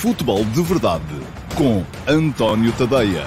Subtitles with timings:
[0.00, 1.02] Futebol de Verdade
[1.56, 3.24] com António Tadeia.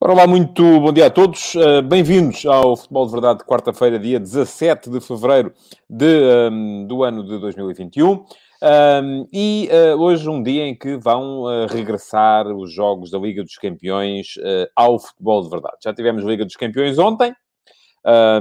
[0.00, 1.54] Olá, muito bom dia a todos.
[1.54, 5.52] Uh, Bem-vindos ao Futebol de Verdade, quarta-feira, dia 17 de fevereiro
[5.88, 8.24] de, um, do ano de 2021.
[8.62, 13.42] Um, e uh, hoje um dia em que vão uh, regressar os jogos da Liga
[13.42, 14.28] dos Campeões
[14.74, 15.76] ao futebol de verdade.
[15.84, 17.34] Já tivemos Liga dos Campeões ontem,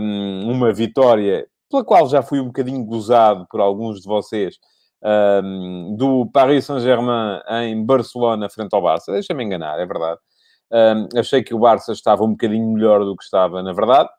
[0.01, 4.55] um, uma vitória pela qual já fui um bocadinho gozado por alguns de vocês,
[5.03, 9.11] um, do Paris Saint-Germain em Barcelona frente ao Barça.
[9.11, 10.19] Deixa-me enganar, é verdade.
[10.71, 14.09] Um, achei que o Barça estava um bocadinho melhor do que estava, na verdade,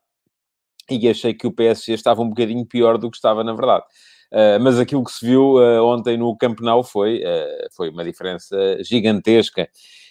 [0.91, 3.85] e achei que o PSG estava um bocadinho pior do que estava, na verdade.
[4.33, 8.05] Uh, mas aquilo que se viu uh, ontem no Camp Nou foi, uh, foi uma
[8.05, 9.69] diferença gigantesca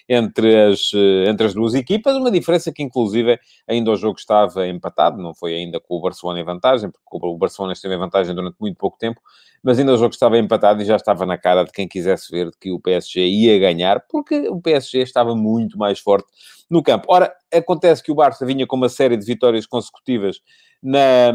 [0.09, 0.91] entre as,
[1.27, 5.54] entre as duas equipas, uma diferença que, inclusive, ainda o jogo estava empatado, não foi
[5.54, 8.98] ainda com o Barcelona em vantagem, porque o Barcelona esteve em vantagem durante muito pouco
[8.98, 9.22] tempo,
[9.62, 12.49] mas ainda o jogo estava empatado e já estava na cara de quem quisesse ver
[12.60, 16.27] que o PSG ia ganhar, porque o PSG estava muito mais forte
[16.68, 17.05] no campo.
[17.07, 20.41] Ora, acontece que o Barça vinha com uma série de vitórias consecutivas
[20.82, 21.32] na,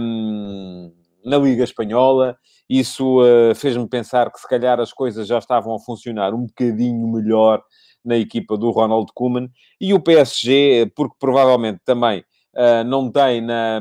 [1.25, 2.37] na Liga Espanhola,
[2.69, 7.07] isso uh, fez-me pensar que se calhar as coisas já estavam a funcionar um bocadinho
[7.07, 7.63] melhor
[8.05, 9.49] na equipa do Ronald Koeman,
[9.81, 12.25] e o PSG, porque provavelmente também
[12.55, 13.81] uh, não tem na,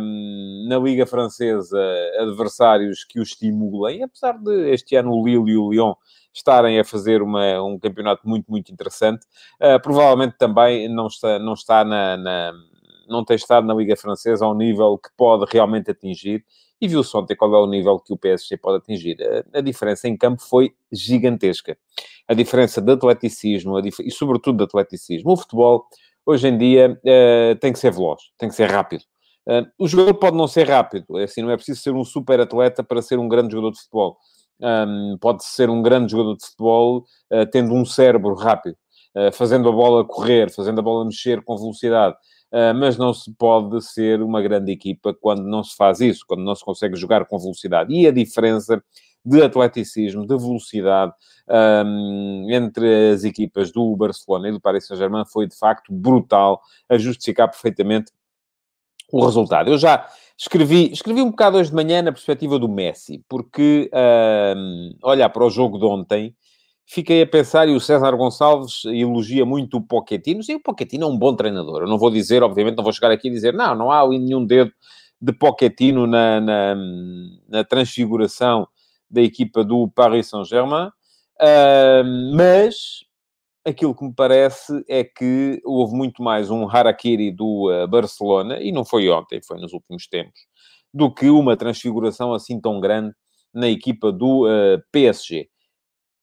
[0.67, 1.79] na Liga Francesa
[2.19, 5.93] adversários que o estimulem, apesar de este ano o Lille e o Lyon
[6.33, 9.25] estarem a fazer uma, um campeonato muito, muito interessante,
[9.61, 12.53] uh, provavelmente também não está, não está na, na
[13.07, 16.43] não tem estado na Liga Francesa ao nível que pode realmente atingir
[16.83, 19.15] e viu-se ontem qual é o nível que o PSG pode atingir.
[19.53, 21.77] A, a diferença em campo foi gigantesca.
[22.27, 25.31] A diferença de atleticismo dif e, sobretudo, de atleticismo.
[25.31, 25.85] O futebol,
[26.25, 29.01] hoje em dia, uh, tem que ser veloz, tem que ser rápido.
[29.47, 32.41] Uh, o jogador pode não ser rápido, é assim, não é preciso ser um super
[32.41, 34.17] atleta para ser um grande jogador de futebol.
[34.59, 38.75] Um, pode ser um grande jogador de futebol uh, tendo um cérebro rápido,
[39.31, 42.15] fazendo a bola correr, fazendo a bola mexer com velocidade.
[42.53, 46.43] Ah, mas não se pode ser uma grande equipa quando não se faz isso, quando
[46.43, 47.91] não se consegue jogar com velocidade.
[47.91, 48.81] E a diferença
[49.25, 51.13] de atleticismo, de velocidade
[51.49, 56.97] um, entre as equipas do Barcelona e do Paris Saint-Germain foi de facto brutal a
[56.97, 58.11] justificar perfeitamente
[59.11, 59.71] o resultado.
[59.71, 63.89] Eu já escrevi, escrevi um bocado hoje de manhã na perspectiva do Messi, porque
[64.55, 66.35] um, olhar para o jogo de ontem
[66.85, 71.07] fiquei a pensar, e o César Gonçalves elogia muito o Pochettino, sim, o Pochettino é
[71.07, 73.75] um bom treinador, eu não vou dizer, obviamente, não vou chegar aqui e dizer, não,
[73.75, 74.71] não há nenhum dedo
[75.21, 76.75] de Pochettino na, na,
[77.47, 78.67] na transfiguração
[79.09, 83.05] da equipa do Paris Saint-Germain, uh, mas
[83.65, 88.71] aquilo que me parece é que houve muito mais um harakiri do uh, Barcelona, e
[88.71, 90.41] não foi ontem, foi nos últimos tempos,
[90.93, 93.13] do que uma transfiguração assim tão grande
[93.53, 95.49] na equipa do uh, PSG.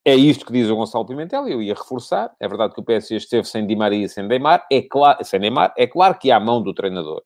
[0.04, 2.34] É isto que diz o Gonçalo Pimentel, eu ia reforçar.
[2.40, 4.66] É verdade que o PSG esteve sem Di Maria e sem Neymar.
[4.72, 7.22] É claro, sem Neymar, é claro que há a mão do treinador.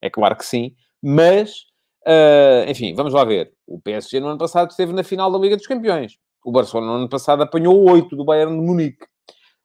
[0.00, 0.74] É claro que sim.
[1.02, 1.64] Mas,
[2.06, 3.52] uh, enfim, vamos lá ver.
[3.66, 6.18] O PSG no ano passado esteve na final da Liga dos Campeões.
[6.44, 9.04] O Barcelona no ano passado apanhou oito do Bayern de Munique.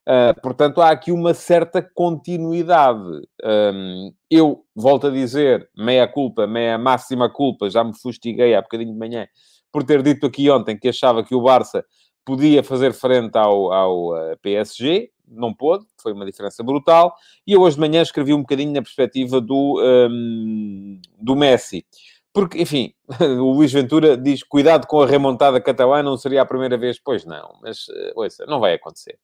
[0.05, 3.21] Uh, portanto, há aqui uma certa continuidade.
[3.41, 8.91] Um, eu volto a dizer, meia culpa, meia máxima culpa, já me fustiguei há bocadinho
[8.91, 9.27] de manhã
[9.71, 11.83] por ter dito aqui ontem que achava que o Barça
[12.25, 17.15] podia fazer frente ao, ao uh, PSG, não pôde, foi uma diferença brutal.
[17.45, 21.85] E eu hoje de manhã escrevi um bocadinho na perspectiva do, um, do Messi.
[22.33, 22.93] Porque, enfim,
[23.39, 26.99] o Luís Ventura diz, cuidado com a remontada catalã, não seria a primeira vez.
[26.99, 29.17] Pois não, mas, uh, ouça, não vai acontecer.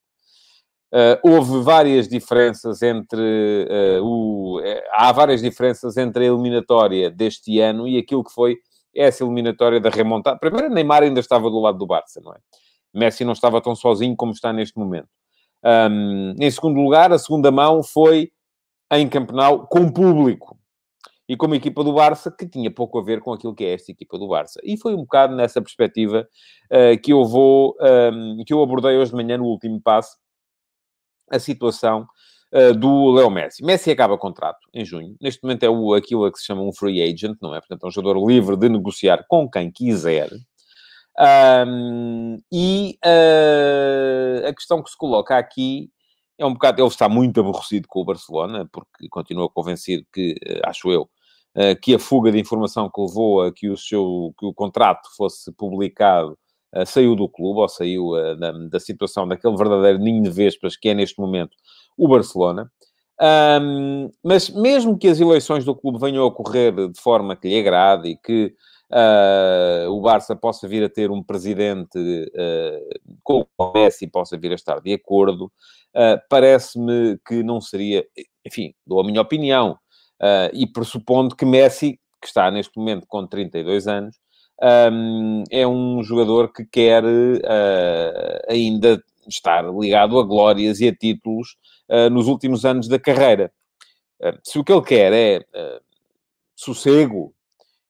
[0.92, 4.60] Uh, houve várias diferenças entre uh, o...
[4.92, 8.58] há várias diferenças entre a eliminatória deste ano e aquilo que foi
[8.96, 10.40] essa eliminatória da remontada.
[10.40, 12.38] Primeiro, Neymar ainda estava do lado do Barça, não é?
[12.94, 15.10] Messi não estava tão sozinho como está neste momento.
[15.64, 18.32] Um, em segundo lugar, a segunda mão foi
[18.92, 20.58] em Campenau com público
[21.30, 23.92] e como equipa do Barça, que tinha pouco a ver com aquilo que é esta
[23.92, 24.60] equipa do Barça.
[24.64, 26.28] E foi um bocado nessa perspectiva
[26.72, 30.18] uh, que eu vou, um, que eu abordei hoje de manhã no último passo,
[31.30, 32.08] a situação
[32.52, 33.64] uh, do Leo Messi.
[33.64, 35.16] Messi acaba contrato em junho.
[35.22, 37.60] Neste momento é o, aquilo que se chama um free agent, não é?
[37.60, 40.32] Portanto, é um jogador livre de negociar com quem quiser.
[41.18, 45.90] Um, e uh, a questão que se coloca aqui
[46.38, 46.82] é um bocado.
[46.82, 51.04] Ele está muito aborrecido com o Barcelona, porque continua convencido que, ah, acho eu,
[51.56, 55.10] uh, que a fuga de informação que levou a que o, seu, que o contrato
[55.18, 56.38] fosse publicado
[56.76, 60.90] uh, saiu do clube, ou saiu da, da, situação daquele verdadeiro ninho de vespas que
[60.90, 61.56] é neste momento
[61.98, 62.72] o Barcelona.
[63.22, 67.60] Um, mas mesmo que as eleições do clube venham a ocorrer de forma que lhe
[67.60, 68.56] agrade e que
[68.92, 74.52] uh, o Barça possa vir a ter um presidente uh, com o Messi possa vir
[74.52, 78.06] a estar de acordo, uh, parece-me que não seria,
[78.46, 79.78] enfim, dou a minha opinião,
[80.52, 84.18] e pressupondo que Messi, que está neste momento com 32 anos,
[84.92, 87.06] um, é um jogador que quer
[88.50, 91.56] ainda estar ligado a glórias e a títulos
[92.12, 93.50] nos últimos anos da carreira.
[94.44, 95.46] se o que ele quer é
[96.54, 97.34] sossego,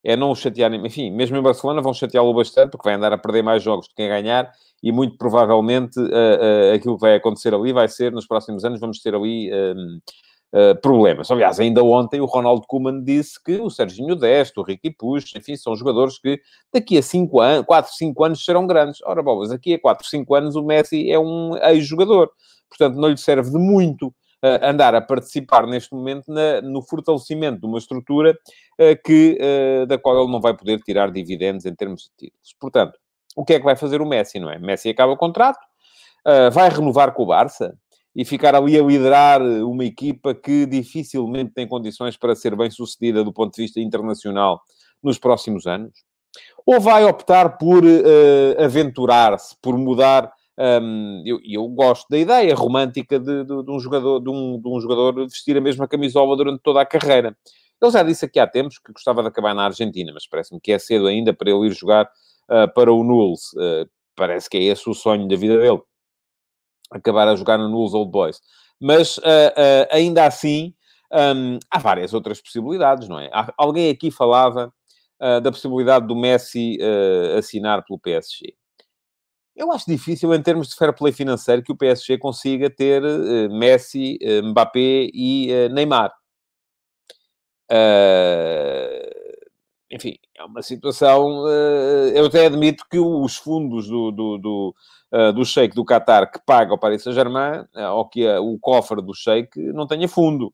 [0.03, 3.17] é não o chatear, enfim, mesmo em Barcelona vão chateá-lo bastante, porque vai andar a
[3.17, 4.51] perder mais jogos do que a ganhar,
[4.81, 8.79] e muito provavelmente uh, uh, aquilo que vai acontecer ali vai ser, nos próximos anos,
[8.79, 11.29] vamos ter ali uh, problemas.
[11.29, 15.55] Aliás, ainda ontem o Ronaldo Koeman disse que o Serginho Deste, o Ricky Push, enfim,
[15.55, 16.39] são jogadores que
[16.73, 19.01] daqui a 5 anos, 4, 5 anos serão grandes.
[19.03, 22.31] Ora, bobas, daqui a 4, 5 anos o Messi é um ex-jogador,
[22.69, 27.67] portanto não lhe serve de muito andar a participar neste momento na, no fortalecimento de
[27.67, 32.03] uma estrutura uh, que, uh, da qual ele não vai poder tirar dividendos em termos
[32.03, 32.55] de títulos.
[32.59, 32.97] Portanto,
[33.35, 34.57] o que é que vai fazer o Messi, não é?
[34.57, 35.59] Messi acaba o contrato,
[36.51, 37.73] vai renovar com o Barça
[38.15, 43.23] e ficar ali a liderar uma equipa que dificilmente tem condições para ser bem sucedida
[43.23, 44.61] do ponto de vista internacional
[45.01, 45.93] nos próximos anos?
[46.65, 53.17] Ou vai optar por uh, aventurar-se, por mudar um, eu, eu, gosto da ideia romântica
[53.17, 56.61] de, de, de um jogador, de um, de um jogador vestir a mesma camisola durante
[56.61, 57.35] toda a carreira.
[57.81, 60.73] Ele já disse aqui há tempos que gostava de acabar na Argentina, mas parece-me que
[60.73, 62.05] é cedo ainda para ele ir jogar
[62.49, 63.53] uh, para o Nulls.
[63.53, 65.81] Uh, parece que é esse o sonho da vida dele.
[66.91, 68.41] Acabar a jogar no Nulls Old Boys.
[68.81, 69.21] Mas, uh,
[69.91, 70.73] ainda assim,
[71.13, 73.29] um, há várias outras possibilidades, não é?
[73.31, 74.73] Há, alguém aqui falava
[75.43, 76.77] da possibilidade do Messi
[77.37, 78.55] assinar pelo PSG.
[79.59, 83.49] Eu acho difícil, em termos de fair play financeiro, que o PSG consiga ter uh,
[83.53, 86.13] Messi, uh, Mbappé e uh, Neymar.
[89.91, 91.45] enfim, é uma situação.
[92.15, 94.75] eu até admito que os fundos do, do, do,
[95.33, 99.59] do Sheik do Qatar que paga ao Paris Saint-Germain, ou que o cofre do Sheik
[99.73, 100.53] não tenha fundo.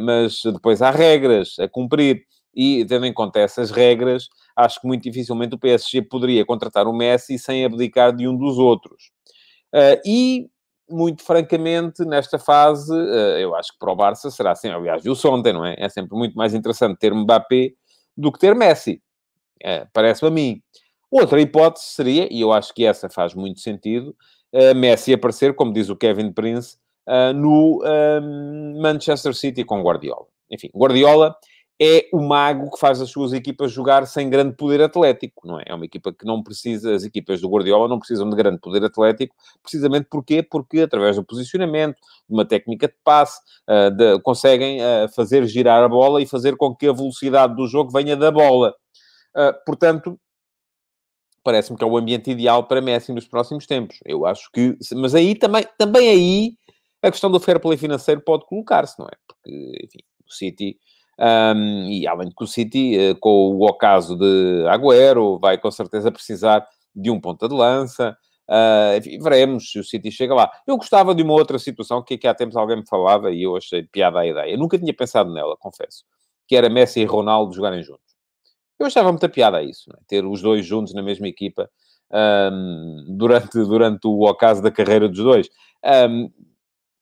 [0.00, 5.02] mas depois há regras a cumprir e, tendo em conta essas regras, acho que muito
[5.02, 9.10] dificilmente o PSG poderia contratar o Messi sem abdicar de um dos outros.
[9.74, 10.50] Uh, e,
[10.88, 14.68] muito francamente, nesta fase, uh, eu acho que para o Barça será assim.
[14.68, 15.74] Aliás, viu-se ontem, não é?
[15.78, 17.70] É sempre muito mais interessante ter Mbappé
[18.16, 19.02] do que ter Messi.
[19.64, 20.62] Uh, Parece-me a mim.
[21.10, 24.16] Outra hipótese seria, e eu acho que essa faz muito sentido,
[24.74, 26.78] Messi aparecer, como diz o Kevin Prince,
[27.34, 27.82] no
[28.80, 30.24] Manchester City com Guardiola.
[30.50, 31.36] Enfim, Guardiola
[31.84, 35.64] é o mago que faz as suas equipas jogar sem grande poder atlético, não é?
[35.66, 38.84] É uma equipa que não precisa, as equipas do Guardiola não precisam de grande poder
[38.84, 40.44] atlético, precisamente porquê?
[40.44, 45.82] Porque através do posicionamento, de uma técnica de passe, uh, de, conseguem uh, fazer girar
[45.82, 48.72] a bola e fazer com que a velocidade do jogo venha da bola.
[49.36, 50.16] Uh, portanto,
[51.42, 53.98] parece-me que é o ambiente ideal para Messi nos próximos tempos.
[54.04, 54.78] Eu acho que...
[54.94, 56.52] Mas aí também, também aí,
[57.02, 59.16] a questão do fair play financeiro pode colocar-se, não é?
[59.26, 60.76] Porque, enfim, o City
[61.18, 65.70] um, e além de que o City, uh, com o ocaso de Agüero, vai com
[65.70, 68.16] certeza precisar de um ponta de lança.
[68.48, 70.50] Uh, enfim, veremos se o City chega lá.
[70.66, 73.56] Eu gostava de uma outra situação que aqui há tempos alguém me falava e eu
[73.56, 74.52] achei piada a ideia.
[74.52, 76.04] Eu nunca tinha pensado nela, confesso.
[76.46, 78.12] Que era Messi e Ronaldo jogarem juntos.
[78.78, 79.98] Eu achava muita piada a isso, é?
[80.08, 81.70] ter os dois juntos na mesma equipa
[82.12, 85.48] um, durante, durante o ocaso da carreira dos dois.
[86.10, 86.30] Um,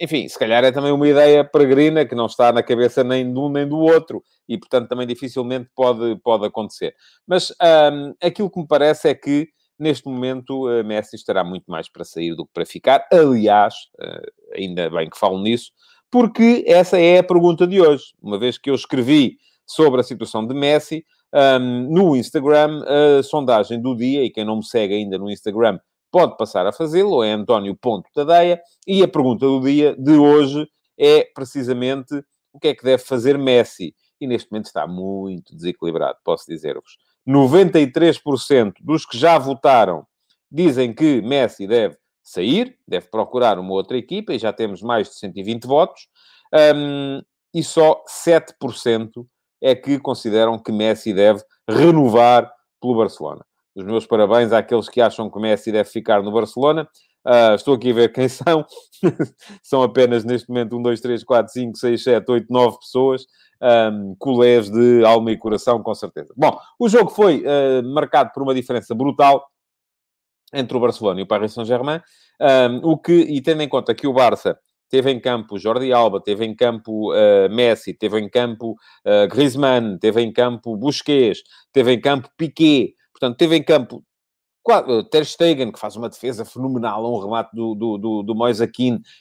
[0.01, 3.39] enfim, se calhar é também uma ideia peregrina que não está na cabeça nem de
[3.39, 6.95] um nem do outro e, portanto, também dificilmente pode, pode acontecer.
[7.27, 7.51] Mas
[7.93, 12.05] um, aquilo que me parece é que, neste momento, uh, Messi estará muito mais para
[12.05, 13.07] sair do que para ficar.
[13.13, 15.71] Aliás, uh, ainda bem que falo nisso,
[16.11, 18.05] porque essa é a pergunta de hoje.
[18.23, 22.83] Uma vez que eu escrevi sobre a situação de Messi um, no Instagram,
[23.19, 25.79] a sondagem do dia, e quem não me segue ainda no Instagram
[26.11, 30.69] pode passar a fazê-lo, é António Ponto Tadeia, e a pergunta do dia de hoje
[30.99, 32.15] é precisamente
[32.53, 33.95] o que é que deve fazer Messi.
[34.21, 36.99] E neste momento está muito desequilibrado, posso dizer-vos.
[37.27, 40.07] 93% dos que já votaram
[40.51, 45.15] dizem que Messi deve sair, deve procurar uma outra equipa, e já temos mais de
[45.17, 46.09] 120 votos,
[46.75, 47.23] um,
[47.55, 49.27] e só 7%
[49.61, 52.51] é que consideram que Messi deve renovar
[52.81, 53.45] pelo Barcelona.
[53.75, 56.89] Os meus parabéns àqueles que acham que o Messi deve ficar no Barcelona.
[57.27, 58.65] Uh, estou aqui a ver quem são.
[59.63, 63.27] são apenas, neste momento, 1, 2, 3, 4, 5, 6, 7, 8, 9 pessoas.
[63.63, 66.33] Um, colés de alma e coração, com certeza.
[66.37, 69.47] Bom, o jogo foi uh, marcado por uma diferença brutal
[70.53, 72.01] entre o Barcelona e o Paris Saint-Germain.
[72.41, 74.59] Um, o que, e tendo em conta que o Barça
[74.89, 78.73] teve em campo Jordi Alba, teve em campo uh, Messi, teve em campo
[79.07, 84.03] uh, Griezmann, teve em campo Busquets, teve em campo Piquet, portanto, teve em campo
[85.11, 88.35] Ter Stegen, que faz uma defesa fenomenal, um remate do, do, do, do.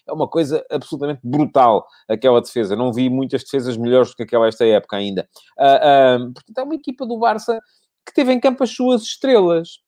[0.08, 2.76] É uma coisa absolutamente brutal, aquela defesa.
[2.76, 5.28] Não vi muitas defesas melhores do que aquela esta época ainda.
[5.58, 7.60] Uh, uh, portanto, é uma equipa do Barça
[8.06, 9.80] que teve em campo as suas estrelas.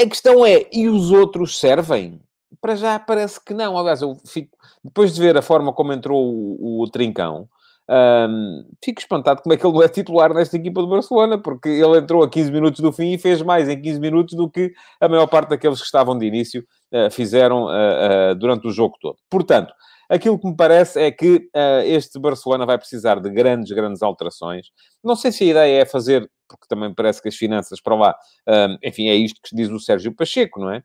[0.00, 2.20] A questão é, e os outros servem?
[2.60, 3.78] Para já parece que não.
[3.78, 4.56] Aliás, eu fico...
[4.82, 7.48] Depois de ver a forma como entrou o, o Trincão,
[7.90, 11.68] um, fico espantado como é que ele não é titular nesta equipa do Barcelona, porque
[11.68, 14.72] ele entrou a 15 minutos do fim e fez mais em 15 minutos do que
[15.00, 18.96] a maior parte daqueles que estavam de início uh, fizeram uh, uh, durante o jogo
[19.00, 19.16] todo.
[19.28, 19.74] Portanto,
[20.08, 21.48] aquilo que me parece é que
[21.84, 24.68] este Barcelona vai precisar de grandes, grandes alterações.
[25.02, 28.16] Não sei se a ideia é fazer, porque também parece que as finanças para lá,
[28.82, 30.82] enfim, é isto que diz o Sérgio Pacheco, não é?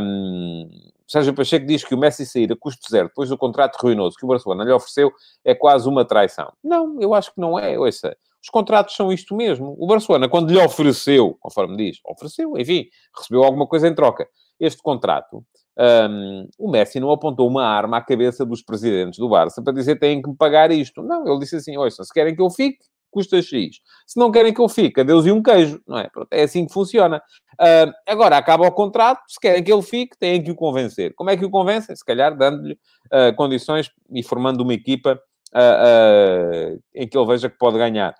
[0.00, 0.68] Um,
[1.06, 4.24] Sérgio Pacheco diz que o Messi sair a custo zero depois do contrato ruinoso que
[4.24, 5.12] o Barcelona lhe ofereceu
[5.44, 6.52] é quase uma traição.
[6.62, 7.78] Não, eu acho que não é.
[7.78, 9.76] Ouça, os contratos são isto mesmo.
[9.78, 12.86] O Barcelona, quando lhe ofereceu, conforme diz, ofereceu, enfim,
[13.16, 14.26] recebeu alguma coisa em troca.
[14.58, 15.44] Este contrato,
[15.78, 19.98] um, o Messi não apontou uma arma à cabeça dos presidentes do Barça para dizer
[19.98, 21.02] têm que me pagar isto.
[21.02, 22.78] Não, ele disse assim: ouça, se querem que eu fique,
[23.16, 23.80] custa X.
[24.06, 26.10] Se não querem que eu fique, adeus e um queijo, não é?
[26.30, 27.16] É assim que funciona.
[27.54, 31.14] Uh, agora, acaba o contrato, se querem que ele fique, têm que o convencer.
[31.14, 31.96] Como é que o convencem?
[31.96, 35.18] Se calhar dando-lhe uh, condições e formando uma equipa
[35.54, 38.14] uh, em que ele veja que pode ganhar.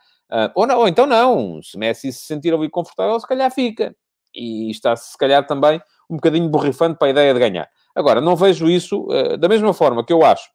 [0.55, 3.95] ou, não, ou então não, se Messi se sentir ali confortável, se calhar fica.
[4.35, 7.69] E está, se calhar, também um bocadinho borrifando para a ideia de ganhar.
[7.95, 9.07] Agora, não vejo isso
[9.39, 10.49] da mesma forma que eu acho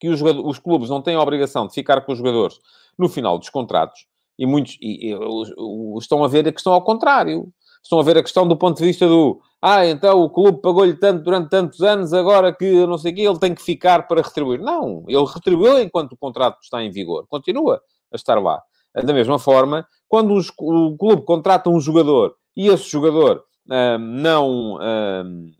[0.00, 2.58] que os, os, clubes não têm a obrigação de ficar com os jogadores
[2.98, 4.06] no final dos contratos,
[4.38, 7.52] e muitos e, e, estão a ver a questão ao contrário.
[7.82, 10.94] Estão a ver a questão do ponto de vista do ah, então o clube pagou-lhe
[10.94, 14.22] tanto durante tantos anos, agora que não sei o quê, ele tem que ficar para
[14.22, 14.58] retribuir.
[14.60, 17.26] Não, ele retribuiu enquanto o contrato está em vigor.
[17.28, 17.80] Continua
[18.10, 18.62] a estar lá.
[18.94, 23.44] Da mesma forma, quando os, o clube contrata um jogador e esse jogador
[24.00, 24.78] não,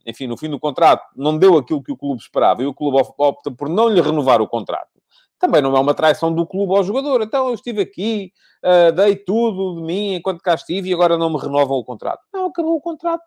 [0.05, 3.01] enfim, no fim do contrato, não deu aquilo que o clube esperava e o clube
[3.17, 5.01] opta por não lhe renovar o contrato,
[5.41, 7.23] também não é uma traição do clube ao jogador.
[7.23, 8.31] Então eu estive aqui,
[8.63, 12.21] uh, dei tudo de mim enquanto cá estive e agora não me renovam o contrato.
[12.33, 13.23] Não, acabou o contrato.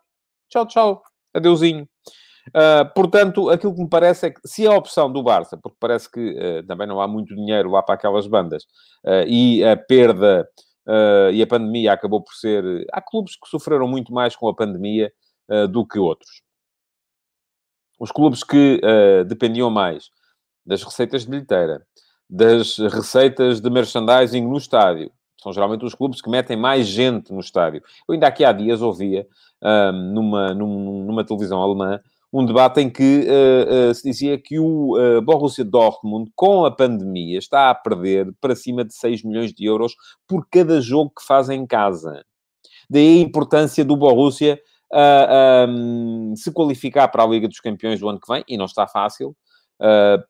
[0.48, 1.02] Tchau, tchau.
[1.34, 1.88] Adeusinho.
[2.50, 6.08] Uh, portanto, aquilo que me parece é que se a opção do Barça, porque parece
[6.08, 8.64] que uh, também não há muito dinheiro lá para aquelas bandas,
[9.26, 10.48] e a perda
[11.32, 12.86] e a pandemia acabou por ser.
[12.92, 15.12] Há clubes que sofreram muito mais com a pandemia
[15.70, 16.42] do que outros.
[17.98, 18.80] Os clubes que
[19.26, 20.10] dependiam mais
[20.66, 21.86] das receitas de bilheteira,
[22.28, 25.10] das receitas de merchandising no estádio.
[25.42, 27.82] São geralmente os clubes que metem mais gente no estádio.
[28.08, 29.26] Eu ainda aqui há dias ouvia,
[29.62, 32.00] um, numa, numa televisão alemã,
[32.34, 36.70] um debate em que uh, uh, se dizia que o uh, Borussia Dortmund, com a
[36.70, 39.94] pandemia, está a perder para cima de 6 milhões de euros
[40.26, 42.24] por cada jogo que faz em casa.
[42.90, 44.60] Daí a importância do Borussia
[45.68, 48.86] um, se qualificar para a Liga dos Campeões do ano que vem, e não está
[48.86, 49.34] fácil,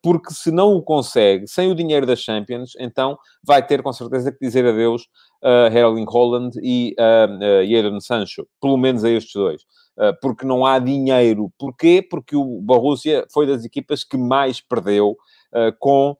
[0.02, 4.32] porque se não o consegue, sem o dinheiro das Champions, então vai ter com certeza
[4.32, 5.06] que dizer adeus
[5.42, 9.62] a Erling Holland e a uh, Sancho, pelo menos a estes dois.
[9.96, 11.52] Uh, porque não há dinheiro.
[11.58, 12.06] Porquê?
[12.08, 15.16] Porque o Borussia foi das equipas que mais perdeu
[15.78, 16.16] com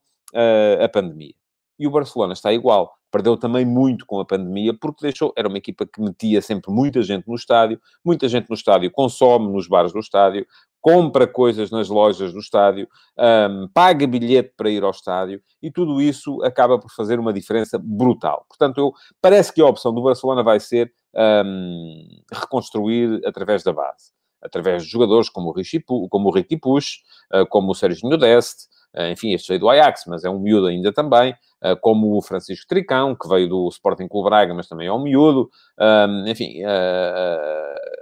[0.82, 1.34] a pandemia.
[1.76, 2.94] E o Barcelona está igual.
[3.14, 5.32] Perdeu também muito com a pandemia, porque deixou...
[5.36, 7.80] Era uma equipa que metia sempre muita gente no estádio.
[8.04, 10.44] Muita gente no estádio consome nos bares do estádio
[10.80, 12.86] compra coisas nas lojas do estádio,
[13.18, 17.80] um, paga bilhete para ir ao estádio e tudo isso acaba por fazer uma diferença
[17.82, 18.44] brutal.
[18.46, 24.12] Portanto, eu, parece que a opção do Barcelona vai ser um, reconstruir através da base.
[24.42, 26.96] Através de jogadores como o, como o Ricky Push,
[27.32, 28.66] uh, como o Sérgio Deste,
[29.10, 32.66] enfim, este veio do Ajax, mas é um miúdo ainda também, uh, como o Francisco
[32.68, 36.62] Tricão, que veio do Sporting Clube Braga, mas também é um miúdo, um, enfim,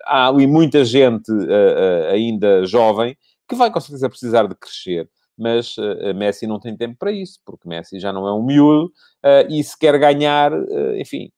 [0.05, 1.31] há ali muita gente
[2.11, 3.17] ainda jovem
[3.49, 5.09] que vai com certeza precisar de crescer.
[5.37, 5.75] Mas
[6.15, 8.93] Messi não tem tempo para isso, porque Messi já não é um miúdo
[9.49, 10.53] e se quer ganhar,
[10.99, 11.31] enfim,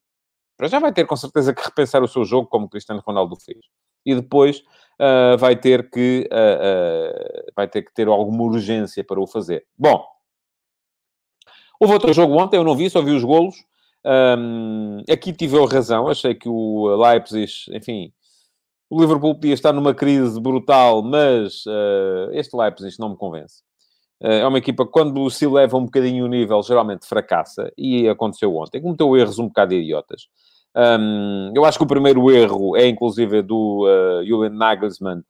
[0.56, 3.58] para já vai ter com certeza que repensar o seu jogo, como Cristiano Ronaldo fez.
[4.04, 4.62] E depois
[5.38, 6.28] vai ter que
[7.54, 9.66] vai ter que ter alguma urgência para o fazer.
[9.76, 10.04] Bom,
[11.80, 13.56] houve outro jogo ontem, eu não vi, só vi os golos.
[14.06, 18.12] Um, aqui tive eu razão, achei que o Leipzig, enfim,
[18.90, 23.62] o Liverpool podia estar numa crise brutal, mas uh, este Leipzig não me convence.
[24.22, 28.06] Uh, é uma equipa que, quando se leva um bocadinho o nível, geralmente fracassa, e
[28.06, 28.80] aconteceu ontem.
[28.82, 30.28] Cometeu erros um bocado idiotas.
[30.76, 35.22] Um, eu acho que o primeiro erro é, inclusive, do uh, Julian Nagelsmann,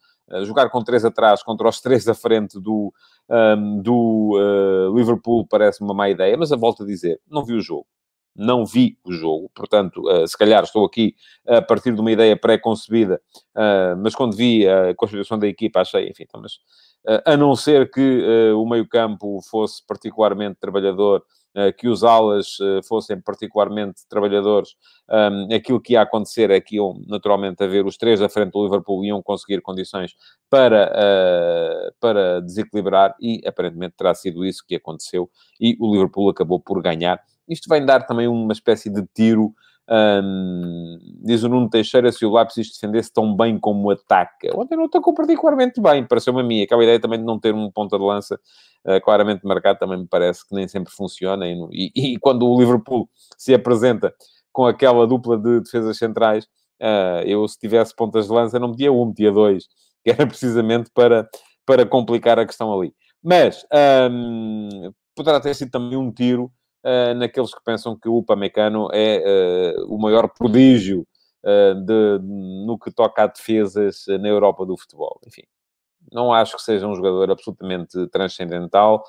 [0.43, 2.93] jogar com três atrás contra os três à frente do,
[3.29, 7.55] um, do uh, Liverpool parece uma má ideia, mas a volto a dizer, não vi
[7.55, 7.87] o jogo.
[8.37, 11.15] Não vi o jogo, portanto, uh, se calhar estou aqui
[11.47, 13.21] a partir de uma ideia pré-concebida,
[13.55, 16.55] uh, mas quando vi a constituição da equipa achei, enfim, então, mas,
[17.25, 21.23] a não ser que o meio-campo fosse particularmente trabalhador
[21.57, 24.71] eh, que os alas eh, fossem particularmente trabalhadores,
[25.09, 28.65] um, aquilo que ia acontecer é que iam naturalmente haver os três à frente do
[28.65, 30.17] Liverpool iam conseguir condições
[30.51, 35.31] para, uh, para desequilibrar e aparentemente terá sido isso que aconteceu
[35.61, 37.21] e o Liverpool acabou por ganhar.
[37.49, 39.55] Isto vai dar também uma espécie de tiro
[39.91, 44.49] um, diz o Nuno Teixeira se o Leipzig defendesse tão bem como ataca.
[44.55, 46.63] Ontem não atacou particularmente bem, pareceu-me a mim.
[46.63, 48.41] Aquela ideia também de não ter um ponta de lança
[48.87, 51.47] uh, claramente marcado também me parece que nem sempre funciona.
[51.47, 54.15] E, e, e, quando o Liverpool se apresenta
[54.53, 56.45] com aquela dupla de defesas centrais,
[56.81, 59.65] uh, eu se tivesse pontas de lança não metia um, metia dois,
[60.03, 61.29] que era precisamente para,
[61.67, 62.95] para complicar a questão ali.
[63.23, 63.67] Mas
[64.11, 66.51] um, poderá ter sido também um tiro
[67.17, 71.07] naqueles que pensam que o Upamecano é uh, o maior prodígio
[71.43, 72.19] uh, de,
[72.67, 75.19] no que toca a defesas na Europa do futebol.
[75.27, 75.43] Enfim,
[76.13, 79.03] não acho que seja um jogador absolutamente transcendental.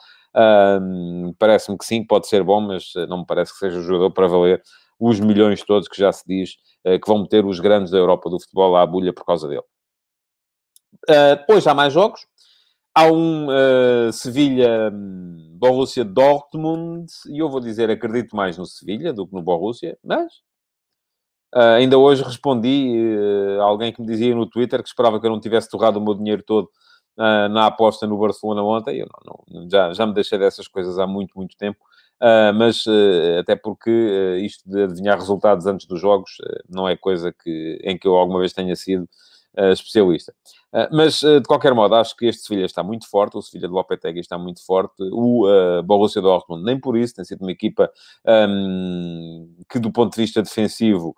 [1.39, 4.27] Parece-me que sim, pode ser bom, mas não me parece que seja um jogador para
[4.27, 4.61] valer
[4.99, 8.39] os milhões todos que já se diz que vão meter os grandes da Europa do
[8.39, 9.63] futebol à agulha por causa dele.
[11.37, 12.21] depois há mais jogos.
[12.97, 19.27] Há um uh, Sevilha Borussia Dortmund, e eu vou dizer, acredito mais no Sevilha do
[19.27, 20.31] que no Borussia, mas
[21.53, 25.25] uh, ainda hoje respondi uh, a alguém que me dizia no Twitter que esperava que
[25.25, 26.69] eu não tivesse torrado o meu dinheiro todo
[27.17, 28.99] uh, na aposta no Barcelona ontem.
[28.99, 31.79] Eu não, não, já, já me deixei dessas coisas há muito, muito tempo.
[32.57, 32.85] mas
[33.39, 33.91] até porque
[34.41, 36.37] isto de adivinhar resultados antes dos jogos
[36.69, 39.05] não é coisa que, em que eu alguma vez tenha sido
[39.57, 40.33] uh, especialista.
[40.73, 43.67] Uh, mas, uh, de qualquer modo, acho que este Sevilha está muito forte, o Sevilha
[43.67, 47.91] de Lopetegui está muito forte, o Borussia Dortmund nem por isso, tem sido uma equipa
[48.49, 51.15] um, que, do ponto de vista defensivo,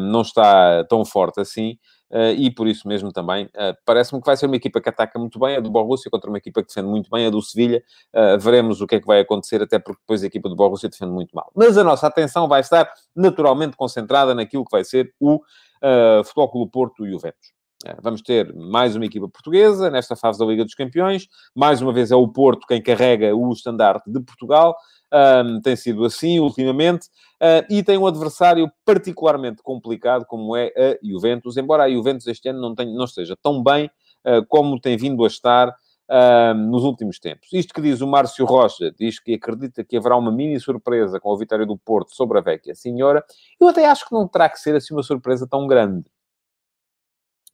[0.00, 1.78] não está tão forte assim.
[2.10, 5.18] Uh, e por isso mesmo também uh, parece-me que vai ser uma equipa que ataca
[5.18, 7.82] muito bem, a do Borussia contra uma equipa que defende muito bem, a do Sevilha.
[8.14, 10.88] Uh, veremos o que é que vai acontecer, até porque depois a equipa do Borussia
[10.88, 11.50] defende muito mal.
[11.54, 16.50] Mas a nossa atenção vai estar naturalmente concentrada naquilo que vai ser o uh, Futebol
[16.50, 17.56] Clube Porto e o Juventus.
[17.84, 21.26] Uh, vamos ter mais uma equipa portuguesa nesta fase da Liga dos Campeões.
[21.54, 24.76] Mais uma vez é o Porto quem carrega o estandarte de Portugal.
[25.12, 27.06] Um, tem sido assim ultimamente.
[27.36, 31.56] Uh, e tem um adversário particularmente complicado, como é a Juventus.
[31.56, 33.90] Embora a Juventus este ano não, tenha, não esteja tão bem
[34.24, 37.48] uh, como tem vindo a estar uh, nos últimos tempos.
[37.52, 41.32] Isto que diz o Márcio Rocha, diz que acredita que haverá uma mini surpresa com
[41.32, 43.24] a vitória do Porto sobre a Vecchia Senhora.
[43.60, 46.04] Eu até acho que não terá que ser assim uma surpresa tão grande.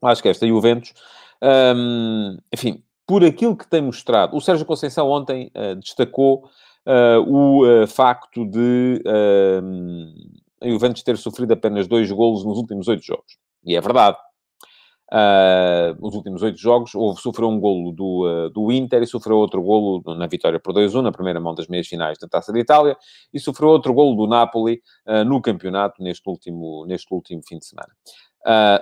[0.02, 0.92] Acho que esta Juventus,
[1.76, 6.48] um, enfim, por aquilo que tem mostrado, o Sérgio Conceição ontem uh, destacou
[7.26, 9.02] o uh, facto de
[10.62, 13.36] a Juventus ter sofrido apenas dois golos nos últimos oito jogos.
[13.64, 14.16] E é verdade.
[15.12, 19.36] Uh, os últimos oito jogos, houve, sofreu um golo do, uh, do Inter e sofreu
[19.36, 22.58] outro golo na vitória por 2-1, na primeira mão das meias finais da Taça de
[22.58, 22.96] Itália,
[23.30, 27.66] e sofreu outro golo do Napoli uh, no campeonato neste último, neste último fim de
[27.66, 27.92] semana.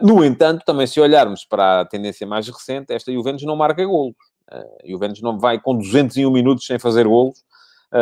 [0.01, 4.15] no entanto, também se olharmos para a tendência mais recente, esta Juventus não marca golos.
[4.53, 7.51] a Juventus não vai com 201 minutos sem fazer golos, ah,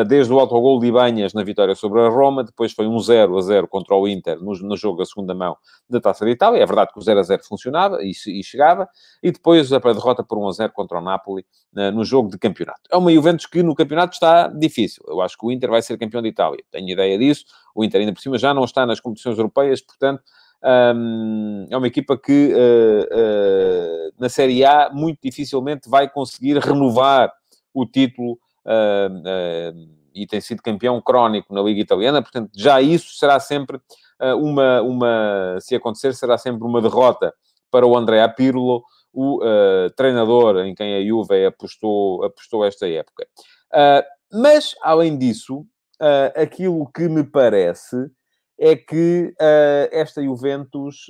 [0.06, 3.40] desde o autogol de Ibanhas na vitória sobre a Roma, depois foi um 0 a
[3.40, 5.56] 0 contra o Inter no, no jogo a segunda mão
[5.88, 6.62] da Taça de Itália.
[6.62, 8.88] É verdade que o 0 a 0 funcionava e, e chegava,
[9.22, 11.44] e depois a derrota por 1 a 0 contra o Napoli
[11.76, 12.82] uh, no jogo de campeonato.
[12.90, 15.02] É uma Juventus que no campeonato está difícil.
[15.08, 16.62] Eu acho que o Inter vai ser campeão de Itália.
[16.70, 17.44] Tenho ideia disso.
[17.74, 20.22] O Inter ainda por cima já não está nas competições europeias, portanto,
[20.62, 27.32] um, é uma equipa que uh, uh, na Série A muito dificilmente vai conseguir renovar
[27.72, 28.38] o título
[30.14, 33.80] e tem sido campeão crónico na Liga Italiana, portanto, já isso será sempre
[34.18, 37.32] ah, uma, uma, se acontecer, será sempre uma derrota
[37.70, 43.26] para o André Pirlo, o uh, treinador em quem a Juve apostou, apostou esta época.
[43.72, 47.96] Uh, mas, além disso, uh, aquilo que me parece
[48.60, 49.32] é que
[49.92, 51.06] esta Juventus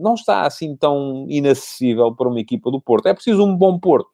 [0.00, 3.06] não está assim tão inacessível para uma equipa do Porto.
[3.06, 4.10] É preciso um bom Porto.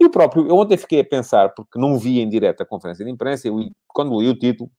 [0.00, 3.04] E o próprio, eu ontem fiquei a pensar, porque não vi em direto a conferência
[3.04, 4.70] de imprensa, eu, quando li o título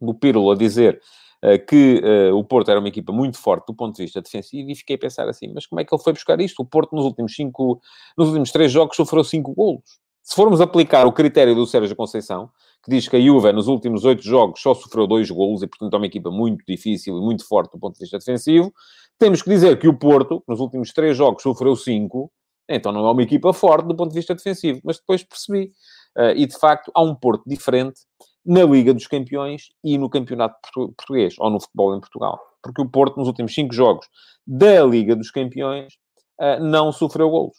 [0.00, 1.00] do Pirlo a dizer
[1.44, 4.68] uh, que uh, o Porto era uma equipa muito forte do ponto de vista defensivo,
[4.68, 6.60] e fiquei a pensar assim, mas como é que ele foi buscar isto?
[6.60, 7.80] O Porto nos últimos cinco,
[8.18, 9.84] nos últimos três jogos sofreu cinco golos.
[10.24, 12.50] Se formos aplicar o critério do Sérgio Conceição,
[12.82, 15.94] que diz que a Juve nos últimos oito jogos só sofreu dois golos e, portanto,
[15.94, 18.72] é uma equipa muito difícil e muito forte do ponto de vista defensivo,
[19.18, 22.32] temos que dizer que o Porto, nos últimos três jogos, sofreu cinco,
[22.68, 24.80] então não é uma equipa forte do ponto de vista defensivo.
[24.84, 25.72] Mas depois percebi.
[26.16, 28.00] Uh, e, de facto, há um Porto diferente
[28.46, 32.38] na Liga dos Campeões e no Campeonato Português, ou no futebol em Portugal.
[32.62, 34.06] Porque o Porto, nos últimos cinco jogos
[34.46, 35.94] da Liga dos Campeões,
[36.40, 37.56] uh, não sofreu golos.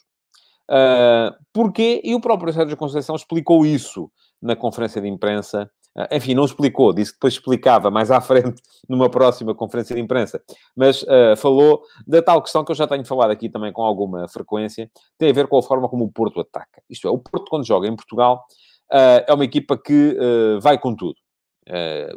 [0.70, 2.00] Uh, porquê?
[2.02, 5.70] E o próprio Sérgio Conceição explicou isso na conferência de imprensa
[6.12, 10.42] enfim, não explicou, disse que depois explicava mais à frente numa próxima conferência de imprensa,
[10.76, 14.28] mas uh, falou da tal questão que eu já tenho falado aqui também com alguma
[14.28, 16.82] frequência, tem a ver com a forma como o Porto ataca.
[16.88, 18.44] Isto é, o Porto, quando joga em Portugal,
[18.92, 21.16] uh, é uma equipa que uh, vai com tudo.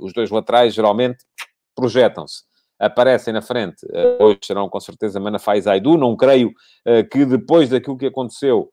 [0.01, 1.23] os dois laterais, geralmente,
[1.75, 2.43] projetam-se.
[2.77, 3.85] Aparecem na frente,
[4.21, 5.97] hoje serão com certeza Manafá e Zaidu.
[5.97, 6.53] Não creio
[7.11, 8.69] que depois daquilo que aconteceu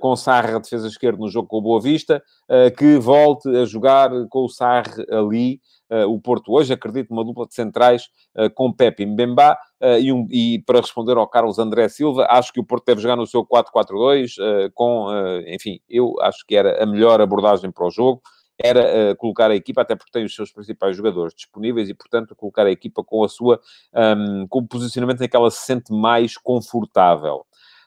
[0.00, 4.10] com Sarra, defesa esquerda, no jogo com o Boa Vista, uh, que volte a jogar
[4.28, 5.60] com o Sarra ali.
[5.88, 8.08] Uh, o Porto hoje, acredito, uma dupla de centrais
[8.54, 9.56] com Pepe Mbemba.
[10.00, 13.14] E, um, e, para responder ao Carlos André Silva, acho que o Porto deve jogar
[13.14, 15.08] no seu 4-4-2, com,
[15.46, 18.22] enfim, eu acho que era a melhor abordagem para o jogo
[18.58, 22.34] era uh, colocar a equipa, até porque tem os seus principais jogadores disponíveis e, portanto,
[22.34, 23.60] colocar a equipa com a sua,
[23.94, 27.44] um, com o posicionamento em que ela se sente mais confortável.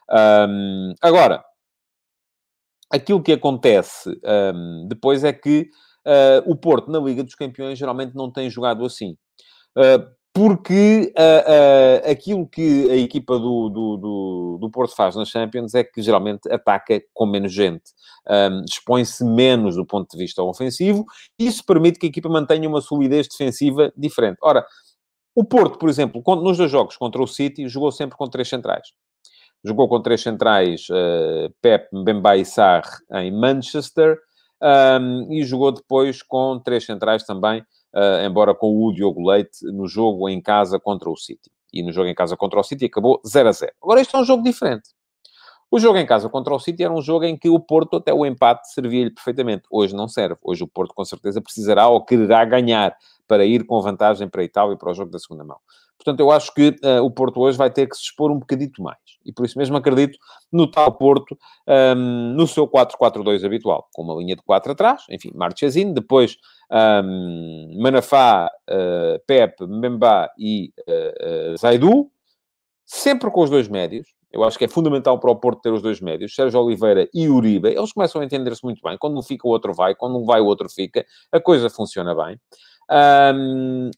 [0.08, 1.44] Um, agora,
[2.90, 4.10] aquilo que acontece
[4.54, 5.68] um, depois é que
[6.06, 9.16] uh, o Porto, na Liga dos Campeões, geralmente não tem jogado assim.
[9.76, 15.28] Uh, porque uh, uh, aquilo que a equipa do, do, do, do, Porto faz nas
[15.28, 17.90] Champions é que geralmente ataca com menos gente,
[18.28, 21.04] um, expõe-se menos do ponto de vista ofensivo,
[21.36, 24.38] isso permite que a equipa mantenha uma solidez defensiva diferente.
[24.40, 24.64] Ora,
[25.34, 28.88] o Porto, por exemplo, nos dois jogos contra o City, jogou sempre com três centrais.
[29.64, 34.18] Jogou com três centrais, uh, Pep, Mbemba e Sarr em Manchester,
[34.62, 37.60] um, e jogou depois com três centrais também,
[37.94, 41.50] uh, embora com o Diogo Leite, no jogo em casa contra o City.
[41.72, 43.72] E no jogo em casa contra o City acabou 0 a 0.
[43.82, 44.90] Agora, este é um jogo diferente.
[45.72, 48.12] O jogo em casa contra o City era um jogo em que o Porto, até
[48.12, 49.62] o empate, servia-lhe perfeitamente.
[49.70, 50.36] Hoje não serve.
[50.42, 52.96] Hoje o Porto, com certeza, precisará ou quererá ganhar
[53.28, 55.58] para ir com vantagem para a Itália e para o jogo da segunda mão.
[55.96, 58.82] Portanto, eu acho que uh, o Porto hoje vai ter que se expor um bocadito
[58.82, 58.98] mais.
[59.24, 60.18] E por isso mesmo acredito
[60.50, 65.02] no tal Porto, um, ehm, no seu 4-4-2 habitual, com uma linha de 4 atrás,
[65.08, 66.36] enfim, Marchesino, depois
[66.70, 72.10] um, ehm, Manafá, uh, Pep, Mbemba e uh, Zaidu,
[72.84, 74.08] sempre com os dois médios.
[74.32, 77.28] Eu acho que é fundamental para o Porto ter os dois médios, Sérgio Oliveira e
[77.28, 77.68] Uribe.
[77.68, 78.96] Eles começam a entender-se muito bem.
[78.98, 79.94] Quando um fica, o outro vai.
[79.94, 81.04] Quando um vai, o outro fica.
[81.32, 82.38] A coisa funciona bem.
[82.90, 83.90] Um,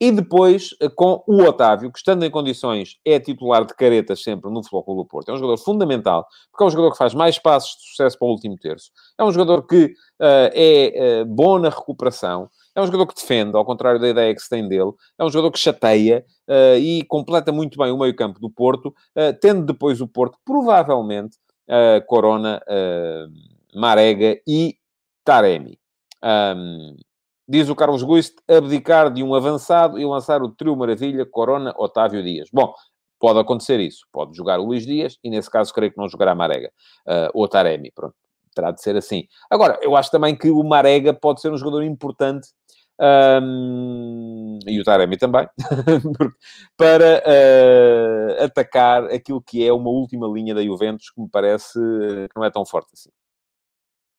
[0.00, 4.50] e depois eh, com o Otávio, que estando em condições é titular de caretas sempre
[4.50, 5.30] no Clube do Porto.
[5.30, 8.28] É um jogador fundamental, porque é um jogador que faz mais passos de sucesso para
[8.28, 8.90] o último terço.
[9.18, 12.50] É um jogador que uh, é uh, bom na recuperação.
[12.74, 14.92] É um jogador que defende, ao contrário da ideia que se tem dele.
[15.18, 18.94] É um jogador que chateia uh, e completa muito bem o meio-campo do Porto,
[19.40, 21.36] tendo depois o Porto, provavelmente,
[22.06, 22.60] Corona,
[23.74, 24.76] Marega e
[25.24, 25.78] Taremi.
[26.22, 26.96] Um,
[27.48, 32.22] diz o Carlos Guist, abdicar de um avançado e lançar o trio Maravilha, Corona, Otávio
[32.22, 32.48] Dias.
[32.52, 32.74] Bom,
[33.18, 34.06] pode acontecer isso.
[34.12, 36.70] Pode jogar o Luís Dias e, nesse caso, creio que não jogará Marega.
[37.06, 38.14] Uh, ou Taremi, pronto.
[38.54, 39.24] Terá de ser assim.
[39.50, 42.48] Agora, eu acho também que o Marega pode ser um jogador importante
[42.98, 45.46] um, e o Taremi também,
[46.76, 52.34] para uh, atacar aquilo que é uma última linha da Juventus que me parece que
[52.34, 53.10] não é tão forte assim.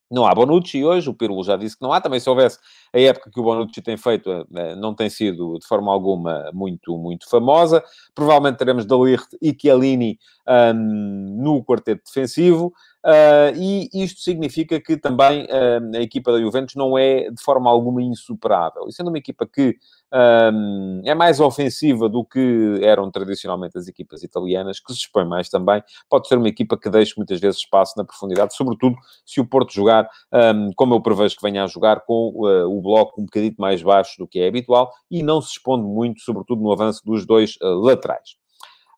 [0.10, 2.00] Não há Bonucci hoje, o Pirlo já disse que não há.
[2.00, 2.58] Também se houvesse
[2.93, 6.98] a época que o Bonucci tem feito, eh, não tem sido de forma alguma muito,
[6.98, 7.84] muito famosa.
[8.15, 10.17] Provavelmente teremos Dalirte e Chiellini
[10.48, 12.74] um, no quarteto defensivo.
[13.08, 17.70] Uh, e isto significa que também uh, a equipa da Juventus não é de forma
[17.70, 18.86] alguma insuperável.
[18.86, 19.78] E sendo uma equipa que
[20.13, 25.48] um, é mais ofensiva do que eram tradicionalmente as equipas italianas, que se expõe mais
[25.48, 29.46] também, pode ser uma equipa que deixe muitas vezes espaço na profundidade, sobretudo se o
[29.46, 33.24] Porto jogar, um, como eu prevejo que venha a jogar, com uh, o bloco um
[33.24, 37.02] bocadito mais baixo do que é habitual e não se expondo muito, sobretudo no avanço
[37.06, 38.36] dos dois laterais.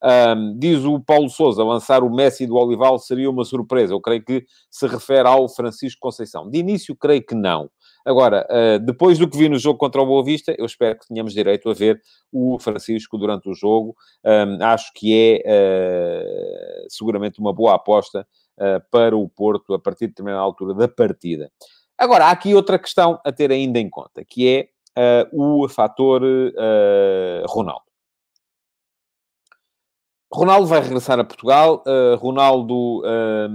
[0.02, 3.94] Um, diz o Paulo Souza, lançar o Messi do Olival seria uma surpresa.
[3.94, 6.50] Eu creio que se refere ao Francisco Conceição.
[6.50, 7.70] De início, creio que não.
[8.06, 11.08] Agora, uh, depois do que vi no jogo contra o Boa Vista, eu espero que
[11.08, 13.96] tenhamos direito a ver o Francisco durante o jogo.
[14.26, 18.26] Um, acho que é uh, seguramente uma boa aposta
[18.58, 21.52] uh, para o Porto a partir de determinada altura da partida.
[21.98, 24.70] Agora, há aqui outra questão a ter ainda em conta, que é
[25.32, 26.22] o fator
[27.46, 27.89] Ronaldo.
[30.32, 31.84] Ronaldo vai regressar a Portugal.
[31.88, 33.50] Uh, Ronaldo uh,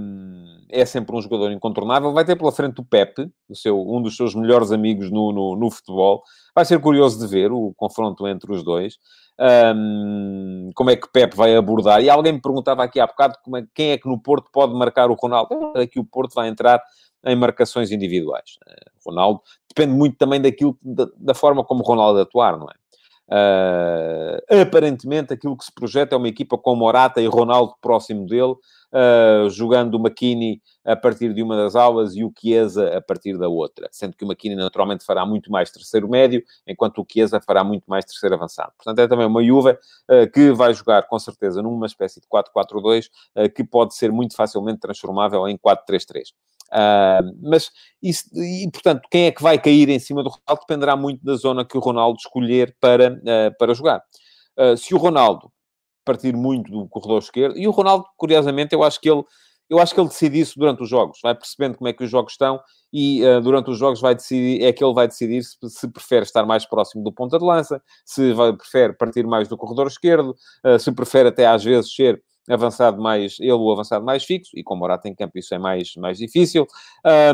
[0.69, 2.11] é sempre um jogador incontornável.
[2.11, 5.55] Vai ter pela frente o Pepe, o seu, um dos seus melhores amigos no, no,
[5.55, 6.21] no futebol.
[6.53, 8.97] Vai ser curioso de ver o confronto entre os dois.
[9.39, 12.01] Um, como é que Pepe vai abordar?
[12.01, 15.09] E alguém me perguntava aqui há bocado é, quem é que no Porto pode marcar
[15.09, 15.73] o Ronaldo.
[15.77, 16.81] Aqui o Porto vai entrar
[17.25, 18.57] em marcações individuais.
[18.67, 22.75] Uh, Ronaldo depende muito também daquilo, da, da forma como Ronaldo atuar, não é?
[24.55, 28.53] Uh, aparentemente, aquilo que se projeta é uma equipa com Morata e Ronaldo próximo dele,
[28.53, 33.37] uh, jogando o McKinney a partir de uma das aulas e o Chiesa a partir
[33.37, 33.89] da outra.
[33.91, 37.85] Sendo que o McKinney naturalmente fará muito mais terceiro médio, enquanto o Chiesa fará muito
[37.87, 38.71] mais terceiro avançado.
[38.77, 43.09] Portanto, é também uma Juve uh, que vai jogar com certeza numa espécie de 4-4-2
[43.53, 46.29] que pode ser muito facilmente transformável em 4-3-3.
[46.71, 47.69] Uh, mas
[48.01, 51.35] isso, e portanto, quem é que vai cair em cima do Ronaldo dependerá muito da
[51.35, 54.01] zona que o Ronaldo escolher para, uh, para jogar.
[54.57, 55.51] Uh, se o Ronaldo
[56.03, 59.23] partir muito do corredor esquerdo, e o Ronaldo, curiosamente, eu acho que ele.
[59.67, 62.09] Eu acho que ele decide isso durante os jogos, vai percebendo como é que os
[62.09, 62.61] jogos estão
[62.93, 66.45] e durante os jogos vai decidir, é que ele vai decidir se, se prefere estar
[66.45, 70.35] mais próximo do ponta de lança, se vai, prefere partir mais do corredor esquerdo,
[70.79, 74.75] se prefere até às vezes ser avançado mais, ele o avançado mais fixo, e com
[74.75, 76.67] Morata em campo isso é mais, mais difícil,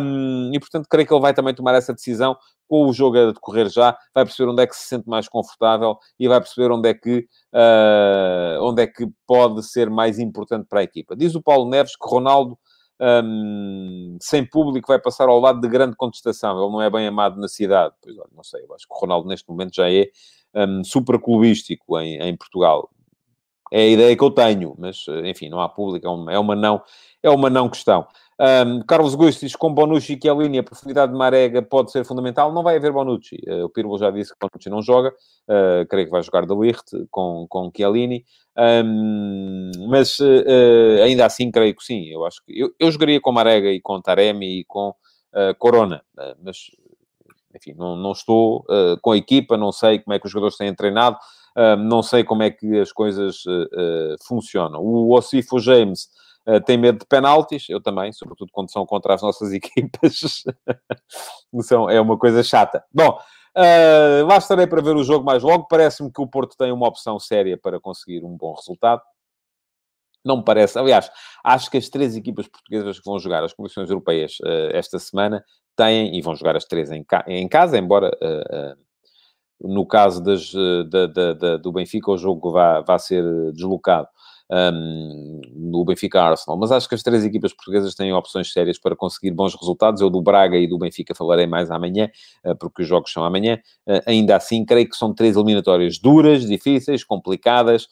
[0.02, 3.32] um, e portanto creio que ele vai também tomar essa decisão com o jogo a
[3.34, 6.88] decorrer já, vai perceber onde é que se sente mais confortável e vai perceber onde
[6.88, 11.14] é que, uh, onde é que pode ser mais importante para a equipa.
[11.14, 12.58] Diz o Paulo Neves que Ronaldo
[13.02, 16.62] um, sem público vai passar ao lado de grande contestação.
[16.62, 17.94] Ele não é bem amado na cidade.
[18.02, 20.10] Pois olha, não sei, eu acho que o Ronaldo neste momento já é
[20.56, 22.90] um, super clubístico em, em Portugal.
[23.72, 26.56] É a ideia que eu tenho, mas, enfim, não há público, é uma, é uma,
[26.56, 26.82] não,
[27.24, 28.06] é uma não questão.
[28.42, 32.52] Um, Carlos Gusto diz com Bonucci e Chiellini a profundidade de Marega pode ser fundamental.
[32.52, 33.38] Não vai haver Bonucci.
[33.48, 35.14] Uh, o Pirlo já disse que Bonucci não joga.
[35.48, 38.26] Uh, creio que vai jogar de Ligt com, com Chiellini.
[38.58, 42.08] Um, mas uh, ainda assim, creio que sim.
[42.08, 44.96] Eu acho que eu, eu jogaria com Marega e com Taremi e com
[45.60, 46.04] Corona.
[46.44, 46.58] mas,
[47.56, 48.66] enfim, não, não estou
[49.02, 51.18] com a equipa, não sei como é que os jogadores têm treinado.
[51.58, 54.82] Uh, não sei como é que as coisas uh, funcionam.
[54.82, 56.10] O Ocifo James
[56.66, 60.44] tem medo de penaltis, eu também, sobretudo quando são contra as nossas equipas.
[61.62, 62.84] são, é uma coisa chata.
[62.92, 63.20] Bom,
[63.56, 65.68] Uh, lá estarei para ver o jogo mais logo.
[65.68, 69.02] Parece-me que o Porto tem uma opção séria para conseguir um bom resultado.
[70.24, 70.78] Não me parece.
[70.78, 71.12] Aliás,
[71.44, 75.44] acho que as três equipas portuguesas que vão jogar as competições europeias uh, esta semana
[75.76, 78.82] têm, e vão jogar as três em, ca em casa, embora uh,
[79.64, 84.08] no caso das, eh, da, da, da, do Benfica, o jogo vai, vai ser deslocado
[84.52, 86.60] um, no Benfica Arsenal.
[86.60, 90.02] Mas acho que as três equipas portuguesas têm opções sérias para conseguir bons resultados.
[90.02, 92.10] Eu do Braga e do Benfica falarei mais amanhã,
[92.46, 93.60] uh, porque os jogos são amanhã.
[93.88, 97.88] Uh, ainda assim, creio que são três eliminatórias duras, difíceis, complicadas,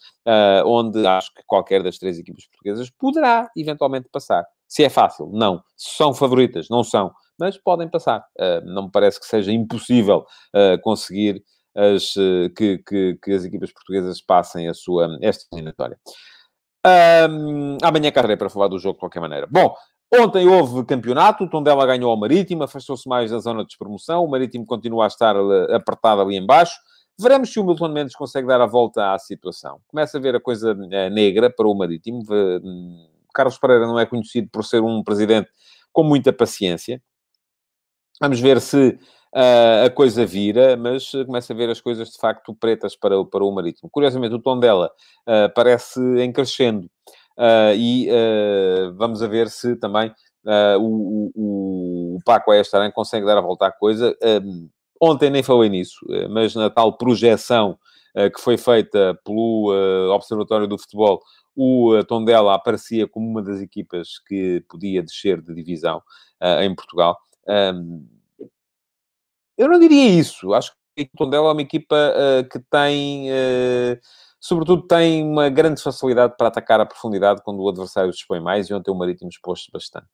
[0.65, 4.45] onde acho que qualquer das três equipas portuguesas poderá eventualmente passar.
[4.67, 5.63] Se é fácil, não.
[5.75, 7.11] São favoritas, não são.
[7.39, 8.23] Mas podem passar.
[8.63, 10.23] não me parece que seja impossível
[10.83, 11.43] conseguir
[11.79, 15.97] as, eh, que, que, que, as equipas portuguesas passem a sua, esta eliminatória.
[16.85, 19.47] Um, amanhã carrei para falar do jogo de qualquer maneira.
[19.49, 19.73] Bom,
[20.13, 24.29] ontem houve campeonato, o Tondela ganhou ao Marítimo, afastou-se mais da zona de despromoção, o
[24.29, 26.77] Marítimo continua a estar eh, apertado ali embaixo.
[27.19, 29.81] Veremos se o Milton Mendes consegue dar a volta à situação.
[29.87, 32.23] Começa a ver a coisa é, negra para o Marítimo.
[32.29, 35.49] Hum, Carlos Pereira não é conhecido por ser um presidente
[35.91, 37.01] com muita paciência.
[38.21, 38.97] Vamos ver se
[39.33, 43.43] uh, a coisa vira, mas começa a ver as coisas de facto pretas para, para
[43.43, 43.89] o Marítimo.
[43.89, 44.91] Curiosamente, o tom dela
[45.27, 46.85] uh, parece em crescendo
[47.37, 48.09] uh, e
[48.95, 50.13] vamos a ver se também
[50.79, 54.15] o, o, o Paco Aestaran consegue dar a volta à coisa.
[54.99, 57.77] ontem nem falei nisso, mas na tal projeção
[58.33, 59.71] que foi feita pelo
[60.15, 61.21] Observatório do Futebol,
[61.55, 66.01] o Tondela aparecia como uma das equipas que podia descer de divisão
[66.61, 67.17] em Portugal.
[67.47, 68.18] Um,
[69.59, 70.53] eu não diria isso.
[70.53, 73.99] Acho que o Tondela é uma equipa uh, que tem, uh,
[74.39, 78.73] sobretudo, tem uma grande facilidade para atacar a profundidade quando o adversário expõe mais, e
[78.73, 80.07] ontem o Marítimo expôs-se bastante.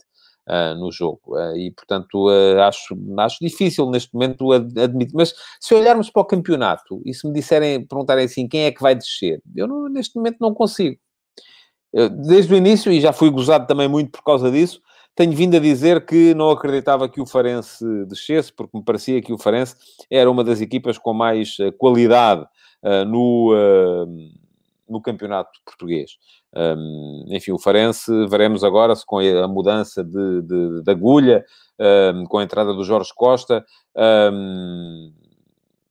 [0.48, 1.22] Uh, no jogo.
[1.28, 5.16] Uh, e, portanto, uh, acho, acho difícil neste momento admitir.
[5.16, 8.80] Mas se olharmos para o campeonato e se me disserem, perguntarem assim, quem é que
[8.80, 9.42] vai descer?
[9.56, 11.00] Eu não, neste momento não consigo.
[12.24, 14.80] desde o início, e já fui gozado também muito por causa disso,
[15.16, 19.32] tenho vindo a dizer que não acreditava que o Farense descesse, porque me parecia que
[19.32, 19.76] o Farense
[20.12, 22.46] era uma das equipas com mais uh, qualidade
[22.84, 24.06] uh, no, uh,
[24.90, 26.18] no campeonato português.
[26.54, 31.46] Um, enfim, o Farense, veremos agora se com a mudança de, de, de agulha,
[32.14, 33.66] um, com a entrada do Jorge Costa,
[34.34, 35.14] um,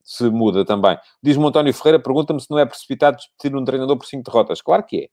[0.03, 0.97] se muda também.
[1.21, 4.61] Diz-me António Ferreira, pergunta-me se não é precipitado despedir um treinador por cinco derrotas.
[4.61, 5.07] Claro que é.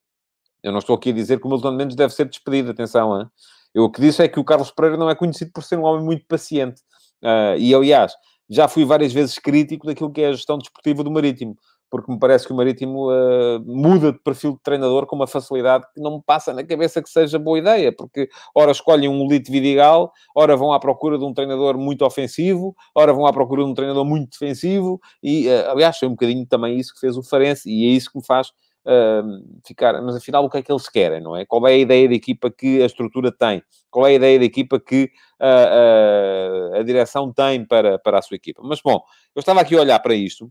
[0.62, 3.26] Eu não estou aqui a dizer que o Milton Mendes deve ser despedido, atenção, hein?
[3.74, 5.84] Eu o que disse é que o Carlos Pereira não é conhecido por ser um
[5.84, 6.80] homem muito paciente.
[7.22, 8.12] Uh, e, aliás,
[8.48, 11.56] já fui várias vezes crítico daquilo que é a gestão desportiva do Marítimo
[11.92, 15.84] porque me parece que o Marítimo uh, muda de perfil de treinador com uma facilidade
[15.94, 19.52] que não me passa na cabeça que seja boa ideia, porque ora escolhem um Lito
[19.52, 23.68] Vidigal, ora vão à procura de um treinador muito ofensivo, ora vão à procura de
[23.68, 27.22] um treinador muito defensivo, e uh, aliás, foi um bocadinho também isso que fez o
[27.22, 28.52] Farense, e é isso que me faz
[28.86, 31.44] uh, ficar, mas afinal o que é que eles querem, não é?
[31.44, 33.62] Qual é a ideia da equipa que a estrutura tem?
[33.90, 38.22] Qual é a ideia da equipa que uh, uh, a direção tem para, para a
[38.22, 38.62] sua equipa?
[38.64, 39.02] Mas bom,
[39.34, 40.50] eu estava aqui a olhar para isto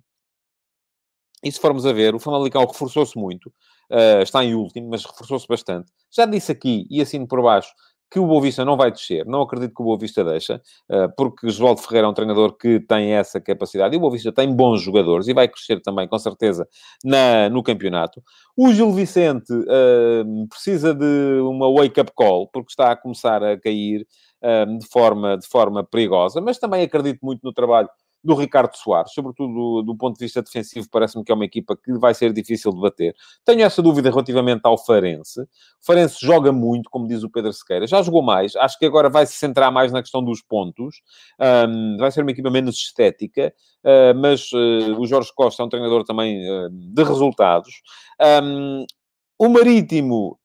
[1.44, 3.48] e se formos a ver, o Famalicão reforçou-se muito,
[3.90, 5.92] uh, está em último, mas reforçou-se bastante.
[6.12, 7.74] Já disse aqui, e assim por baixo,
[8.12, 9.26] que o Boa Vista não vai descer.
[9.26, 12.82] Não acredito que o Boa Vista deixa, uh, porque Josualdo Ferreira é um treinador que
[12.82, 13.96] tem essa capacidade.
[13.96, 16.68] E o Boa Vista tem bons jogadores e vai crescer também, com certeza,
[17.06, 18.22] na, no campeonato.
[18.58, 24.06] O Gil Vicente uh, precisa de uma wake-up call, porque está a começar a cair
[24.80, 27.88] de, forma, de forma perigosa, mas também acredito muito no trabalho
[28.24, 31.76] do Ricardo Soares, sobretudo do, do ponto de vista defensivo, parece-me que é uma equipa
[31.76, 33.16] que vai ser difícil de bater.
[33.44, 35.42] Tenho essa dúvida relativamente ao Farense.
[35.42, 35.48] O
[35.82, 39.26] Farense joga muito, como diz o Pedro Sequeira, já jogou mais, acho que agora vai
[39.26, 41.02] se centrar mais na questão dos pontos,
[41.68, 43.54] um, vai ser uma equipa menos estética,
[43.84, 47.82] uh, mas uh, o Jorge Costa é um treinador também uh, de resultados.
[48.44, 48.86] Um,
[49.40, 50.40] o Marítimo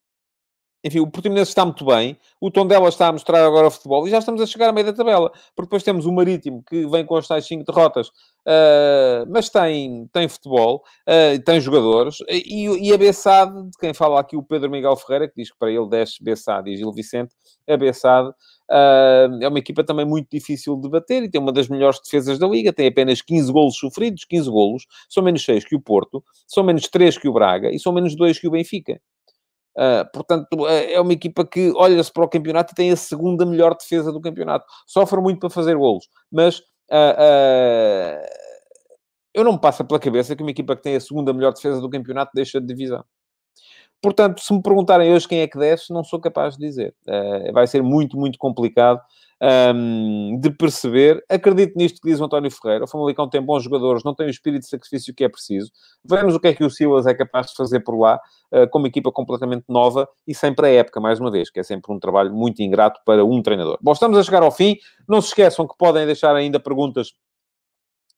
[0.86, 4.10] enfim, o Portimonense está muito bem, o Tondela está a mostrar agora o futebol e
[4.10, 7.04] já estamos a chegar a meio da tabela, porque depois temos o Marítimo que vem
[7.04, 12.94] com as tais 5 derrotas, uh, mas tem, tem futebol, uh, tem jogadores, e, e
[12.94, 15.88] a Bessade, de quem fala aqui o Pedro Miguel Ferreira, que diz que para ele
[15.88, 17.34] desce Bessade e Gil Vicente,
[17.68, 21.68] a Bessade uh, é uma equipa também muito difícil de bater e tem uma das
[21.68, 25.74] melhores defesas da Liga, tem apenas 15 golos sofridos, 15 golos, são menos 6 que
[25.74, 29.00] o Porto, são menos 3 que o Braga e são menos 2 que o Benfica.
[29.76, 33.44] Uh, portanto, uh, é uma equipa que olha-se para o campeonato e tem a segunda
[33.44, 34.64] melhor defesa do campeonato.
[34.86, 36.60] Sofre muito para fazer golos, mas
[36.90, 38.24] uh,
[39.34, 41.78] eu não me passa pela cabeça que uma equipa que tem a segunda melhor defesa
[41.80, 43.04] do campeonato deixa de divisão.
[44.00, 46.94] Portanto, se me perguntarem hoje quem é que desce, não sou capaz de dizer.
[47.52, 49.00] vai ser muito, muito complicado
[49.42, 51.22] um, de perceber.
[51.28, 52.84] Acredito nisto que diz o António Ferreira.
[52.84, 55.70] O Famalicão tem bons jogadores, não tem o espírito de sacrifício que é preciso.
[56.04, 58.20] Veremos o que é que o Silas é capaz de fazer por lá,
[58.52, 61.62] uh, com uma equipa completamente nova e sempre a época, mais uma vez, que é
[61.62, 63.78] sempre um trabalho muito ingrato para um treinador.
[63.80, 64.76] Bom, estamos a chegar ao fim.
[65.08, 67.12] Não se esqueçam que podem deixar ainda perguntas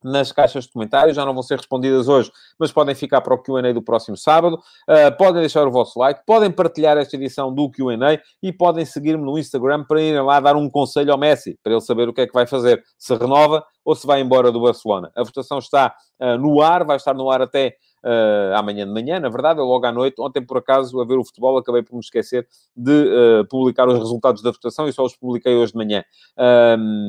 [0.02, 3.38] nas caixas de comentários, já não vão ser respondidas hoje, mas podem ficar para o
[3.38, 4.58] Q&A do próximo sábado.
[4.88, 9.24] Uh, podem deixar o vosso like, podem partilhar esta edição do Q&A e podem seguir-me
[9.24, 12.22] no Instagram para irem lá dar um conselho ao Messi, para ele saber o que
[12.22, 15.10] é que vai fazer, se renova ou se vai embora do Barcelona.
[15.16, 19.18] A votação está uh, no ar, vai estar no ar até uh, amanhã de manhã,
[19.18, 20.20] na verdade, logo à noite.
[20.20, 23.98] Ontem, por acaso, a ver o futebol, acabei por me esquecer de uh, publicar os
[23.98, 26.04] resultados da votação e só os publiquei hoje de manhã.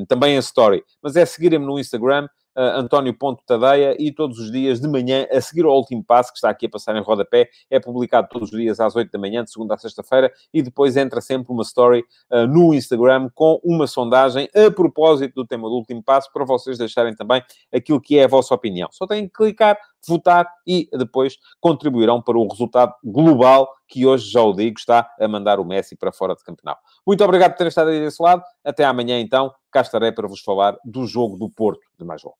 [0.08, 0.84] também em story.
[1.02, 5.26] Mas é seguirem-me no Instagram, uh, António Ponto Tadeia, e todos os dias de manhã,
[5.32, 8.52] a seguir ao último passo, que está aqui a passar em rodapé, é publicado todos
[8.52, 11.64] os dias às 8 da manhã, de segunda a sexta-feira, e depois entra sempre uma
[11.64, 16.46] story uh, no Instagram com uma sondagem a propósito do tema do último passo, para
[16.46, 17.42] vocês deixarem também
[17.74, 18.90] aquilo que é a vossa opinião.
[18.92, 24.42] Só têm que clicar, votar e depois contribuirão para o resultado global que hoje, já
[24.42, 26.80] o digo, está a mandar o Messi para fora de campeonato.
[27.06, 28.44] Muito obrigado por terem estado aí desse lado.
[28.64, 29.52] Até amanhã, então.
[29.72, 32.38] Cá estarei para vos falar do jogo do Porto de mais logo.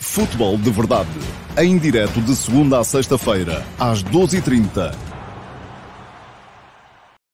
[0.00, 1.10] Futebol de Verdade.
[1.56, 5.11] Em direto de segunda a sexta-feira, às 12h30